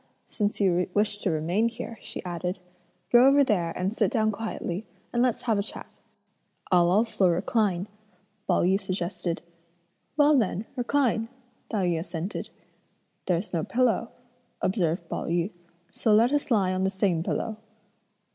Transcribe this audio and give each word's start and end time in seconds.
since 0.25 0.59
you 0.59 0.89
wish 0.95 1.19
to 1.19 1.29
remain 1.29 1.69
here," 1.69 1.99
she 2.01 2.23
added, 2.25 2.57
"go 3.11 3.27
over 3.27 3.43
there 3.43 3.71
and 3.75 3.93
sit 3.93 4.09
down 4.09 4.31
quietly, 4.31 4.83
and 5.13 5.21
let's 5.21 5.43
have 5.43 5.59
a 5.59 5.61
chat." 5.61 5.99
"I'll 6.71 6.89
also 6.89 7.29
recline," 7.29 7.87
Pao 8.47 8.63
yü 8.63 8.81
suggested. 8.81 9.43
"Well, 10.17 10.35
then, 10.35 10.65
recline!" 10.75 11.29
Tai 11.69 11.85
yü 11.85 11.99
assented. 11.99 12.49
"There's 13.27 13.53
no 13.53 13.63
pillow," 13.63 14.09
observed 14.59 15.07
Pao 15.07 15.27
yü, 15.27 15.51
"so 15.91 16.15
let 16.15 16.33
us 16.33 16.49
lie 16.49 16.73
on 16.73 16.83
the 16.83 16.89
same 16.89 17.21
pillow." 17.21 17.57